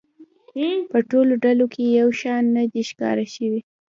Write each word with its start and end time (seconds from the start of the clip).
په 0.91 0.97
ټولو 1.09 1.33
ډلو 1.43 1.65
کې 1.73 1.83
یو 1.99 2.09
شان 2.21 2.43
نه 2.55 2.63
دی 2.71 2.81
ښکاره 2.89 3.25
شوی. 3.35 3.59